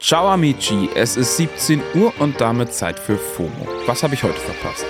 Ciao 0.00 0.28
amici, 0.28 0.88
es 0.94 1.16
ist 1.16 1.36
17 1.36 1.82
Uhr 1.94 2.12
und 2.20 2.40
damit 2.40 2.72
Zeit 2.72 2.98
für 2.98 3.16
FOMO. 3.18 3.66
Was 3.86 4.02
habe 4.02 4.14
ich 4.14 4.22
heute 4.22 4.38
verpasst? 4.38 4.86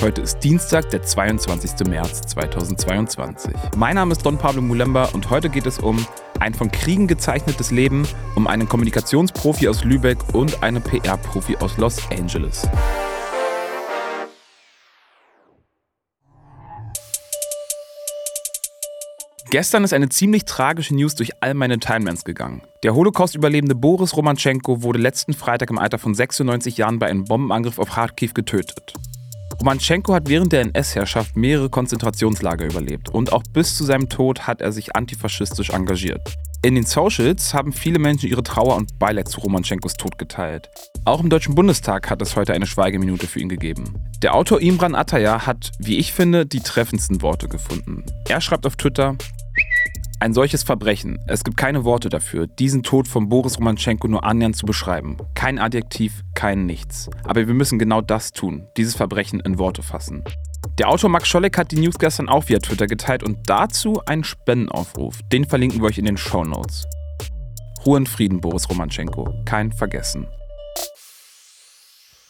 Heute 0.00 0.22
ist 0.22 0.40
Dienstag, 0.40 0.90
der 0.90 1.02
22. 1.02 1.86
März 1.86 2.22
2022. 2.22 3.54
Mein 3.76 3.96
Name 3.96 4.12
ist 4.12 4.26
Don 4.26 4.38
Pablo 4.38 4.62
Mulemba 4.62 5.10
und 5.12 5.30
heute 5.30 5.50
geht 5.50 5.66
es 5.66 5.78
um 5.78 6.04
ein 6.40 6.54
von 6.54 6.72
Kriegen 6.72 7.06
gezeichnetes 7.06 7.70
Leben, 7.70 8.08
um 8.34 8.46
einen 8.46 8.68
Kommunikationsprofi 8.68 9.68
aus 9.68 9.84
Lübeck 9.84 10.18
und 10.32 10.62
einen 10.62 10.82
PR-Profi 10.82 11.58
aus 11.58 11.76
Los 11.76 11.98
Angeles. 12.10 12.66
Gestern 19.50 19.82
ist 19.82 19.92
eine 19.92 20.08
ziemlich 20.08 20.44
tragische 20.44 20.94
News 20.94 21.16
durch 21.16 21.32
all 21.40 21.54
meine 21.54 21.80
Timelines 21.80 22.22
gegangen. 22.22 22.62
Der 22.84 22.94
Holocaust-Überlebende 22.94 23.74
Boris 23.74 24.16
Romanchenko 24.16 24.84
wurde 24.84 25.00
letzten 25.00 25.32
Freitag 25.32 25.70
im 25.70 25.78
Alter 25.78 25.98
von 25.98 26.14
96 26.14 26.76
Jahren 26.76 27.00
bei 27.00 27.08
einem 27.08 27.24
Bombenangriff 27.24 27.80
auf 27.80 27.90
Kharkiv 27.90 28.32
getötet. 28.32 28.94
Romanchenko 29.60 30.14
hat 30.14 30.28
während 30.28 30.52
der 30.52 30.60
NS-Herrschaft 30.60 31.36
mehrere 31.36 31.68
Konzentrationslager 31.68 32.64
überlebt 32.64 33.08
und 33.10 33.32
auch 33.32 33.42
bis 33.52 33.76
zu 33.76 33.84
seinem 33.84 34.08
Tod 34.08 34.46
hat 34.46 34.60
er 34.60 34.70
sich 34.70 34.94
antifaschistisch 34.94 35.70
engagiert. 35.70 36.20
In 36.62 36.76
den 36.76 36.86
Socials 36.86 37.52
haben 37.52 37.72
viele 37.72 37.98
Menschen 37.98 38.28
ihre 38.28 38.44
Trauer 38.44 38.76
und 38.76 38.98
Beileid 38.98 39.28
zu 39.28 39.40
Romanchenkos 39.40 39.94
Tod 39.94 40.16
geteilt. 40.18 40.70
Auch 41.06 41.20
im 41.20 41.30
Deutschen 41.30 41.54
Bundestag 41.54 42.08
hat 42.08 42.22
es 42.22 42.36
heute 42.36 42.52
eine 42.52 42.66
Schweigeminute 42.66 43.26
für 43.26 43.40
ihn 43.40 43.48
gegeben. 43.48 43.94
Der 44.22 44.34
Autor 44.34 44.60
Imran 44.60 44.94
Ataya 44.94 45.46
hat, 45.46 45.72
wie 45.78 45.96
ich 45.96 46.12
finde, 46.12 46.44
die 46.46 46.60
treffendsten 46.60 47.22
Worte 47.22 47.48
gefunden. 47.48 48.04
Er 48.28 48.42
schreibt 48.42 48.66
auf 48.66 48.76
Twitter, 48.76 49.16
ein 50.20 50.34
solches 50.34 50.62
Verbrechen, 50.62 51.18
es 51.26 51.44
gibt 51.44 51.56
keine 51.56 51.84
Worte 51.84 52.10
dafür, 52.10 52.46
diesen 52.46 52.82
Tod 52.82 53.08
von 53.08 53.30
Boris 53.30 53.58
Romanchenko 53.58 54.06
nur 54.06 54.22
annähernd 54.22 54.54
zu 54.54 54.66
beschreiben. 54.66 55.16
Kein 55.34 55.58
Adjektiv, 55.58 56.22
kein 56.34 56.66
Nichts. 56.66 57.08
Aber 57.24 57.46
wir 57.46 57.54
müssen 57.54 57.78
genau 57.78 58.02
das 58.02 58.32
tun, 58.32 58.66
dieses 58.76 58.94
Verbrechen 58.94 59.40
in 59.40 59.58
Worte 59.58 59.82
fassen. 59.82 60.22
Der 60.78 60.90
Autor 60.90 61.08
Max 61.08 61.26
Scholleck 61.26 61.56
hat 61.56 61.72
die 61.72 61.80
News 61.80 61.98
gestern 61.98 62.28
auch 62.28 62.48
via 62.48 62.58
Twitter 62.58 62.86
geteilt 62.86 63.22
und 63.22 63.38
dazu 63.48 64.02
einen 64.04 64.24
Spendenaufruf. 64.24 65.20
Den 65.32 65.46
verlinken 65.46 65.80
wir 65.80 65.88
euch 65.88 65.98
in 65.98 66.04
den 66.04 66.18
Show 66.18 66.44
Notes. 66.44 66.86
Ruhe 67.86 67.98
in 67.98 68.06
Frieden, 68.06 68.40
Boris 68.42 68.68
Romanchenko. 68.68 69.32
Kein 69.46 69.72
Vergessen. 69.72 70.26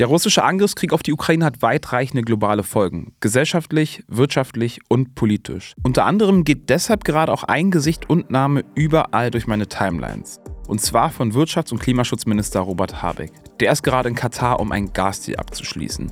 Der 0.00 0.06
russische 0.06 0.42
Angriffskrieg 0.42 0.94
auf 0.94 1.02
die 1.02 1.12
Ukraine 1.12 1.44
hat 1.44 1.60
weitreichende 1.60 2.22
globale 2.22 2.62
Folgen, 2.62 3.12
gesellschaftlich, 3.20 4.02
wirtschaftlich 4.08 4.80
und 4.88 5.14
politisch. 5.14 5.74
Unter 5.82 6.06
anderem 6.06 6.44
geht 6.44 6.70
deshalb 6.70 7.04
gerade 7.04 7.30
auch 7.30 7.44
ein 7.44 7.70
Gesicht 7.70 8.08
und 8.08 8.30
Name 8.30 8.64
überall 8.74 9.30
durch 9.30 9.46
meine 9.46 9.66
Timelines. 9.66 10.40
Und 10.66 10.80
zwar 10.80 11.10
von 11.10 11.34
Wirtschafts- 11.34 11.70
und 11.72 11.80
Klimaschutzminister 11.80 12.60
Robert 12.60 13.02
Habeck. 13.02 13.30
Der 13.60 13.72
ist 13.72 13.82
gerade 13.82 14.08
in 14.08 14.14
Katar, 14.14 14.58
um 14.58 14.72
einen 14.72 14.90
Gasdeal 14.94 15.38
abzuschließen. 15.38 16.10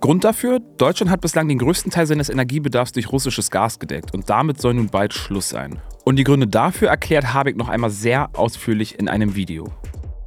Grund 0.00 0.22
dafür, 0.22 0.60
Deutschland 0.60 1.10
hat 1.10 1.20
bislang 1.20 1.48
den 1.48 1.58
größten 1.58 1.90
Teil 1.90 2.06
seines 2.06 2.30
Energiebedarfs 2.30 2.92
durch 2.92 3.10
russisches 3.10 3.50
Gas 3.50 3.80
gedeckt 3.80 4.14
und 4.14 4.30
damit 4.30 4.60
soll 4.60 4.74
nun 4.74 4.88
bald 4.88 5.12
Schluss 5.12 5.48
sein. 5.48 5.80
Und 6.04 6.14
die 6.14 6.22
Gründe 6.22 6.46
dafür 6.46 6.90
erklärt 6.90 7.34
Habeck 7.34 7.56
noch 7.56 7.70
einmal 7.70 7.90
sehr 7.90 8.30
ausführlich 8.34 9.00
in 9.00 9.08
einem 9.08 9.34
Video. 9.34 9.66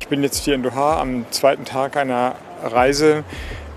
Ich 0.02 0.10
bin 0.10 0.22
jetzt 0.22 0.44
hier 0.44 0.56
in 0.56 0.64
Doha 0.64 1.00
am 1.00 1.26
zweiten 1.32 1.64
Tag 1.64 1.96
einer 1.96 2.36
Reise, 2.64 3.24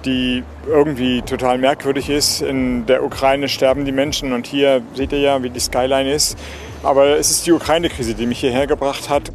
die 0.04 0.42
irgendwie 0.66 1.22
total 1.22 1.58
merkwürdig 1.58 2.10
ist. 2.10 2.42
In 2.42 2.86
der 2.86 3.04
Ukraine 3.04 3.48
sterben 3.48 3.84
die 3.84 3.92
Menschen 3.92 4.32
und 4.32 4.46
hier 4.46 4.82
seht 4.94 5.12
ihr 5.12 5.20
ja, 5.20 5.42
wie 5.42 5.50
die 5.50 5.60
Skyline 5.60 6.12
ist. 6.12 6.38
Aber 6.82 7.18
es 7.18 7.30
ist 7.30 7.46
die 7.46 7.52
Ukraine-Krise, 7.52 8.14
die 8.14 8.26
mich 8.26 8.40
hierher 8.40 8.66
gebracht 8.66 9.08
hat. 9.08 9.32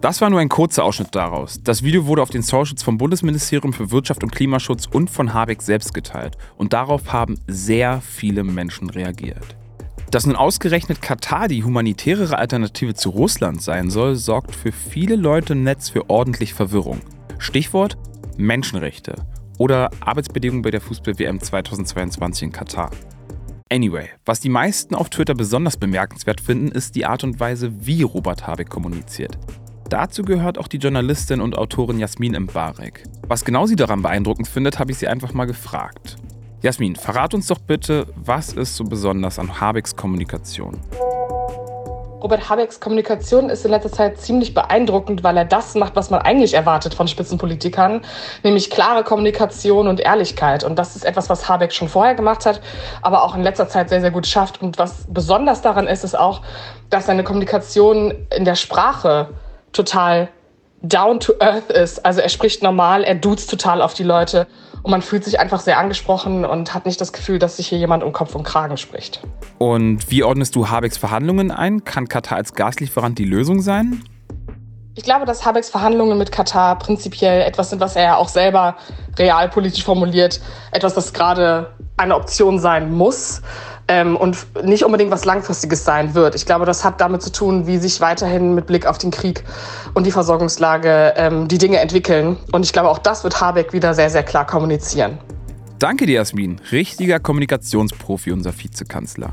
Das 0.00 0.22
war 0.22 0.30
nur 0.30 0.40
ein 0.40 0.48
kurzer 0.48 0.84
Ausschnitt 0.84 1.14
daraus. 1.14 1.60
Das 1.62 1.82
Video 1.82 2.06
wurde 2.06 2.22
auf 2.22 2.30
den 2.30 2.40
Socials 2.40 2.82
vom 2.82 2.96
Bundesministerium 2.96 3.74
für 3.74 3.90
Wirtschaft 3.90 4.22
und 4.22 4.32
Klimaschutz 4.32 4.86
und 4.86 5.10
von 5.10 5.34
Habeck 5.34 5.60
selbst 5.60 5.92
geteilt. 5.92 6.38
Und 6.56 6.72
darauf 6.72 7.12
haben 7.12 7.38
sehr 7.46 8.00
viele 8.00 8.42
Menschen 8.42 8.88
reagiert. 8.88 9.56
Dass 10.10 10.26
nun 10.26 10.36
ausgerechnet 10.36 11.02
Katar 11.02 11.48
die 11.48 11.64
humanitärere 11.64 12.38
Alternative 12.38 12.94
zu 12.94 13.10
Russland 13.10 13.62
sein 13.62 13.90
soll, 13.90 14.16
sorgt 14.16 14.56
für 14.56 14.72
viele 14.72 15.16
Leute 15.16 15.52
im 15.52 15.64
Netz 15.64 15.90
für 15.90 16.08
ordentlich 16.08 16.54
Verwirrung. 16.54 17.00
Stichwort 17.38 17.98
Menschenrechte 18.40 19.14
oder 19.58 19.90
Arbeitsbedingungen 20.00 20.62
bei 20.62 20.70
der 20.70 20.80
Fußball-WM 20.80 21.40
2022 21.40 22.44
in 22.44 22.52
Katar. 22.52 22.90
Anyway, 23.72 24.08
was 24.24 24.40
die 24.40 24.48
meisten 24.48 24.94
auf 24.94 25.10
Twitter 25.10 25.34
besonders 25.34 25.76
bemerkenswert 25.76 26.40
finden, 26.40 26.68
ist 26.72 26.96
die 26.96 27.06
Art 27.06 27.22
und 27.22 27.38
Weise, 27.38 27.72
wie 27.86 28.02
Robert 28.02 28.46
Habeck 28.46 28.68
kommuniziert. 28.68 29.38
Dazu 29.88 30.22
gehört 30.22 30.58
auch 30.58 30.68
die 30.68 30.78
Journalistin 30.78 31.40
und 31.40 31.56
Autorin 31.56 31.98
Jasmin 31.98 32.40
Mbarek. 32.40 33.04
Was 33.28 33.44
genau 33.44 33.66
sie 33.66 33.76
daran 33.76 34.02
beeindruckend 34.02 34.48
findet, 34.48 34.78
habe 34.78 34.92
ich 34.92 34.98
sie 34.98 35.08
einfach 35.08 35.34
mal 35.34 35.46
gefragt. 35.46 36.16
Jasmin, 36.62 36.96
verrat 36.96 37.32
uns 37.32 37.46
doch 37.46 37.58
bitte, 37.58 38.06
was 38.16 38.52
ist 38.52 38.76
so 38.76 38.84
besonders 38.84 39.38
an 39.38 39.60
Habecks 39.60 39.96
Kommunikation? 39.96 40.78
Robert 42.22 42.50
Habecks 42.50 42.80
Kommunikation 42.80 43.48
ist 43.48 43.64
in 43.64 43.70
letzter 43.70 43.90
Zeit 43.90 44.18
ziemlich 44.18 44.52
beeindruckend, 44.52 45.24
weil 45.24 45.36
er 45.36 45.44
das 45.44 45.74
macht, 45.74 45.96
was 45.96 46.10
man 46.10 46.20
eigentlich 46.20 46.54
erwartet 46.54 46.94
von 46.94 47.08
Spitzenpolitikern, 47.08 48.02
nämlich 48.42 48.70
klare 48.70 49.04
Kommunikation 49.04 49.88
und 49.88 50.00
Ehrlichkeit. 50.00 50.62
Und 50.62 50.78
das 50.78 50.96
ist 50.96 51.04
etwas, 51.04 51.30
was 51.30 51.48
Habeck 51.48 51.72
schon 51.72 51.88
vorher 51.88 52.14
gemacht 52.14 52.44
hat, 52.44 52.60
aber 53.00 53.24
auch 53.24 53.34
in 53.34 53.42
letzter 53.42 53.68
Zeit 53.68 53.88
sehr, 53.88 54.00
sehr 54.00 54.10
gut 54.10 54.26
schafft. 54.26 54.60
Und 54.60 54.78
was 54.78 55.06
besonders 55.08 55.62
daran 55.62 55.86
ist, 55.86 56.04
ist 56.04 56.18
auch, 56.18 56.42
dass 56.90 57.06
seine 57.06 57.24
Kommunikation 57.24 58.26
in 58.36 58.44
der 58.44 58.56
Sprache 58.56 59.30
total 59.72 60.28
down 60.82 61.20
to 61.20 61.34
earth 61.40 61.70
ist. 61.70 62.04
Also 62.04 62.20
er 62.20 62.28
spricht 62.28 62.62
normal, 62.62 63.04
er 63.04 63.14
duzt 63.14 63.50
total 63.50 63.82
auf 63.82 63.94
die 63.94 64.02
Leute 64.02 64.46
und 64.82 64.90
man 64.90 65.02
fühlt 65.02 65.24
sich 65.24 65.38
einfach 65.40 65.60
sehr 65.60 65.78
angesprochen 65.78 66.44
und 66.44 66.74
hat 66.74 66.86
nicht 66.86 67.00
das 67.00 67.12
Gefühl, 67.12 67.38
dass 67.38 67.56
sich 67.56 67.68
hier 67.68 67.78
jemand 67.78 68.02
um 68.02 68.12
Kopf 68.12 68.34
und 68.34 68.44
Kragen 68.44 68.76
spricht. 68.76 69.20
Und 69.58 70.10
wie 70.10 70.22
ordnest 70.22 70.56
du 70.56 70.68
Habecks 70.68 70.96
Verhandlungen 70.96 71.50
ein? 71.50 71.84
Kann 71.84 72.08
Katar 72.08 72.38
als 72.38 72.54
Gaslieferant 72.54 73.18
die 73.18 73.24
Lösung 73.24 73.60
sein? 73.60 74.02
Ich 74.94 75.04
glaube, 75.04 75.24
dass 75.24 75.46
Habecks 75.46 75.70
Verhandlungen 75.70 76.18
mit 76.18 76.32
Katar 76.32 76.78
prinzipiell 76.78 77.42
etwas 77.42 77.70
sind, 77.70 77.80
was 77.80 77.96
er 77.96 78.02
ja 78.02 78.16
auch 78.16 78.28
selber 78.28 78.76
realpolitisch 79.18 79.84
formuliert, 79.84 80.40
etwas, 80.72 80.94
das 80.94 81.12
gerade 81.12 81.70
eine 81.96 82.16
Option 82.16 82.58
sein 82.58 82.92
muss 82.92 83.40
ähm, 83.90 84.16
und 84.16 84.46
nicht 84.64 84.84
unbedingt 84.84 85.10
was 85.10 85.24
Langfristiges 85.24 85.84
sein 85.84 86.14
wird. 86.14 86.36
Ich 86.36 86.46
glaube, 86.46 86.64
das 86.64 86.84
hat 86.84 87.00
damit 87.00 87.22
zu 87.22 87.32
tun, 87.32 87.66
wie 87.66 87.78
sich 87.78 88.00
weiterhin 88.00 88.54
mit 88.54 88.66
Blick 88.66 88.86
auf 88.86 88.98
den 88.98 89.10
Krieg 89.10 89.42
und 89.94 90.06
die 90.06 90.12
Versorgungslage 90.12 91.14
ähm, 91.16 91.48
die 91.48 91.58
Dinge 91.58 91.78
entwickeln. 91.80 92.36
Und 92.52 92.64
ich 92.64 92.72
glaube, 92.72 92.88
auch 92.88 92.98
das 92.98 93.24
wird 93.24 93.40
Habeck 93.40 93.72
wieder 93.72 93.92
sehr, 93.92 94.08
sehr 94.08 94.22
klar 94.22 94.46
kommunizieren. 94.46 95.18
Danke 95.80 96.06
dir, 96.06 96.14
Jasmin. 96.14 96.60
Richtiger 96.70 97.18
Kommunikationsprofi, 97.18 98.30
unser 98.30 98.56
Vizekanzler. 98.56 99.32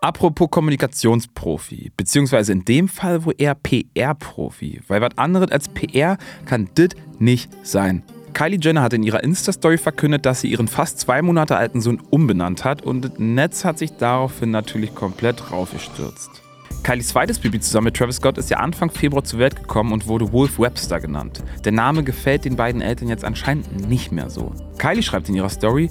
Apropos 0.00 0.48
Kommunikationsprofi, 0.48 1.90
beziehungsweise 1.96 2.52
in 2.52 2.64
dem 2.64 2.86
Fall 2.86 3.24
wohl 3.24 3.34
eher 3.36 3.56
PR-Profi, 3.56 4.80
weil 4.86 5.00
was 5.00 5.18
anderes 5.18 5.50
als 5.50 5.68
PR 5.68 6.18
kann 6.46 6.68
dit 6.76 6.94
nicht 7.18 7.50
sein. 7.64 8.04
Kylie 8.38 8.60
Jenner 8.60 8.82
hat 8.82 8.92
in 8.92 9.02
ihrer 9.02 9.24
Insta-Story 9.24 9.78
verkündet, 9.78 10.24
dass 10.24 10.42
sie 10.42 10.52
ihren 10.52 10.68
fast 10.68 11.00
zwei 11.00 11.22
Monate 11.22 11.56
alten 11.56 11.80
Sohn 11.80 12.00
umbenannt 12.10 12.62
hat 12.62 12.82
und 12.82 13.18
Netz 13.18 13.64
hat 13.64 13.78
sich 13.78 13.96
daraufhin 13.96 14.52
natürlich 14.52 14.94
komplett 14.94 15.50
raufgestürzt. 15.50 16.30
Kylies 16.84 17.08
zweites 17.08 17.40
Baby 17.40 17.58
zusammen 17.58 17.86
mit 17.86 17.96
Travis 17.96 18.18
Scott 18.18 18.38
ist 18.38 18.48
ja 18.48 18.58
Anfang 18.58 18.92
Februar 18.92 19.24
zur 19.24 19.40
Welt 19.40 19.56
gekommen 19.56 19.92
und 19.92 20.06
wurde 20.06 20.30
Wolf 20.30 20.60
Webster 20.60 21.00
genannt. 21.00 21.42
Der 21.64 21.72
Name 21.72 22.04
gefällt 22.04 22.44
den 22.44 22.54
beiden 22.54 22.80
Eltern 22.80 23.08
jetzt 23.08 23.24
anscheinend 23.24 23.88
nicht 23.88 24.12
mehr 24.12 24.30
so. 24.30 24.52
Kylie 24.78 25.02
schreibt 25.02 25.28
in 25.28 25.34
ihrer 25.34 25.48
Story, 25.48 25.90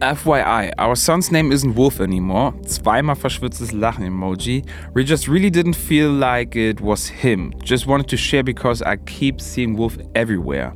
FYI, 0.00 0.70
our 0.80 0.94
son's 0.94 1.32
name 1.32 1.52
isn't 1.52 1.74
Wolf 1.74 1.98
anymore. 1.98 2.54
Zweimal 2.64 3.16
verschwitztes 3.16 3.72
Lachen-Emoji. 3.72 4.62
We 4.94 5.02
just 5.02 5.28
really 5.28 5.50
didn't 5.50 5.74
feel 5.74 6.10
like 6.10 6.54
it 6.54 6.80
was 6.80 7.08
him. 7.08 7.52
Just 7.64 7.88
wanted 7.88 8.08
to 8.08 8.16
share 8.16 8.44
because 8.44 8.84
I 8.84 8.96
keep 8.96 9.40
seeing 9.40 9.76
Wolf 9.76 9.98
everywhere. 10.14 10.74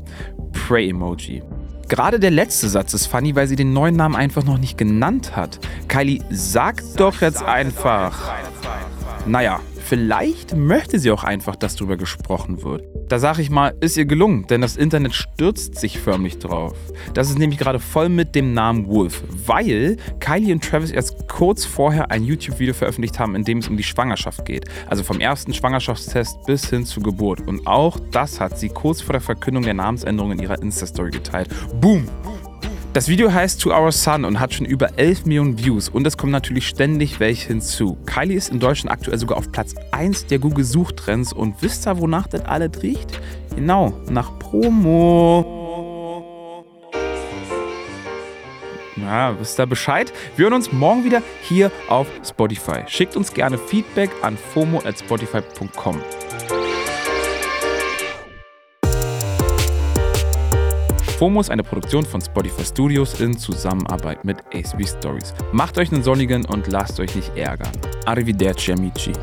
Pray-Emoji. 0.66 1.44
Gerade 1.88 2.18
der 2.18 2.32
letzte 2.32 2.68
Satz 2.68 2.92
ist 2.92 3.06
funny, 3.06 3.36
weil 3.36 3.46
sie 3.46 3.54
den 3.54 3.72
neuen 3.72 3.94
Namen 3.94 4.16
einfach 4.16 4.42
noch 4.42 4.58
nicht 4.58 4.76
genannt 4.76 5.36
hat. 5.36 5.60
Kylie, 5.86 6.24
sag 6.28 6.82
doch 6.96 7.20
jetzt 7.20 7.44
einfach. 7.44 8.32
Naja, 9.26 9.60
vielleicht 9.88 10.56
möchte 10.56 10.98
sie 10.98 11.10
auch 11.10 11.24
einfach, 11.24 11.56
dass 11.56 11.76
darüber 11.76 11.96
gesprochen 11.96 12.62
wird. 12.62 12.84
Da 13.08 13.18
sage 13.18 13.42
ich 13.42 13.50
mal, 13.50 13.74
ist 13.80 13.96
ihr 13.96 14.04
gelungen, 14.04 14.46
denn 14.48 14.60
das 14.60 14.76
Internet 14.76 15.14
stürzt 15.14 15.78
sich 15.78 15.98
förmlich 15.98 16.38
drauf. 16.38 16.74
Das 17.14 17.30
ist 17.30 17.38
nämlich 17.38 17.58
gerade 17.58 17.78
voll 17.78 18.08
mit 18.08 18.34
dem 18.34 18.52
Namen 18.52 18.88
Wolf, 18.88 19.22
weil 19.46 19.96
Kylie 20.18 20.52
und 20.52 20.64
Travis 20.64 20.90
erst 20.90 21.28
kurz 21.28 21.64
vorher 21.64 22.10
ein 22.10 22.24
YouTube-Video 22.24 22.74
veröffentlicht 22.74 23.18
haben, 23.18 23.36
in 23.36 23.44
dem 23.44 23.58
es 23.58 23.68
um 23.68 23.76
die 23.76 23.84
Schwangerschaft 23.84 24.44
geht. 24.44 24.64
Also 24.86 25.04
vom 25.04 25.20
ersten 25.20 25.54
Schwangerschaftstest 25.54 26.44
bis 26.46 26.68
hin 26.68 26.84
zur 26.84 27.02
Geburt. 27.02 27.46
Und 27.46 27.66
auch 27.66 27.98
das 28.10 28.40
hat 28.40 28.58
sie 28.58 28.68
kurz 28.68 29.00
vor 29.00 29.12
der 29.12 29.22
Verkündung 29.22 29.62
der 29.62 29.74
Namensänderung 29.74 30.32
in 30.32 30.40
ihrer 30.40 30.60
Insta-Story 30.60 31.10
geteilt. 31.10 31.48
Boom! 31.80 32.08
Das 32.96 33.08
Video 33.08 33.30
heißt 33.30 33.60
To 33.60 33.78
Our 33.78 33.92
Son 33.92 34.24
und 34.24 34.40
hat 34.40 34.54
schon 34.54 34.64
über 34.64 34.98
11 34.98 35.26
Millionen 35.26 35.58
Views 35.58 35.90
und 35.90 36.06
es 36.06 36.16
kommen 36.16 36.32
natürlich 36.32 36.66
ständig 36.66 37.20
welche 37.20 37.48
hinzu. 37.48 37.98
Kylie 38.06 38.38
ist 38.38 38.48
in 38.48 38.58
Deutschland 38.58 38.90
aktuell 38.90 39.18
sogar 39.18 39.36
auf 39.36 39.52
Platz 39.52 39.74
1 39.92 40.28
der 40.28 40.38
Google-Suchtrends 40.38 41.34
und 41.34 41.60
wisst 41.60 41.86
ihr, 41.86 42.00
wonach 42.00 42.26
das 42.26 42.46
alles 42.46 42.82
riecht? 42.82 43.20
Genau, 43.54 43.92
nach 44.08 44.38
Promo. 44.38 45.44
Ja, 48.96 49.38
wisst 49.38 49.60
ihr 49.60 49.66
Bescheid? 49.66 50.10
Wir 50.36 50.44
hören 50.44 50.54
uns 50.54 50.72
morgen 50.72 51.04
wieder 51.04 51.20
hier 51.42 51.70
auf 51.90 52.06
Spotify. 52.26 52.84
Schickt 52.86 53.14
uns 53.14 53.34
gerne 53.34 53.58
Feedback 53.58 54.08
an 54.22 54.38
fomo@spotify.com. 54.38 56.00
FOMO 61.16 61.40
ist 61.40 61.50
eine 61.50 61.62
Produktion 61.62 62.04
von 62.04 62.20
Spotify 62.20 62.62
Studios 62.62 63.18
in 63.22 63.38
Zusammenarbeit 63.38 64.22
mit 64.26 64.36
ACB 64.52 64.86
Stories. 64.86 65.32
Macht 65.50 65.78
euch 65.78 65.90
einen 65.90 66.02
sonnigen 66.02 66.44
und 66.44 66.66
lasst 66.66 67.00
euch 67.00 67.16
nicht 67.16 67.34
ärgern. 67.34 67.72
Arrivederci 68.04 68.72
amici. 68.72 69.14